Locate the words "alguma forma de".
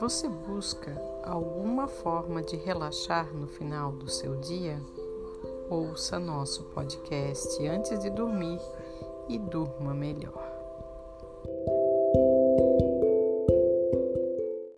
1.22-2.56